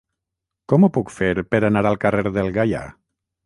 [0.73, 2.85] Com ho puc fer per anar al carrer del Gaià?